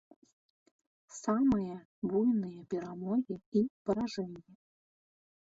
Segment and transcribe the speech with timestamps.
[1.17, 1.75] Самыя
[2.13, 4.51] буйныя перамогі і паражэнні.